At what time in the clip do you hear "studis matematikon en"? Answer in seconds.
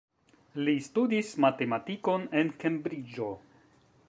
0.87-2.53